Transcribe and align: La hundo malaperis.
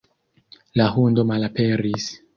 La 0.81 0.87
hundo 0.95 1.27
malaperis. 1.33 2.13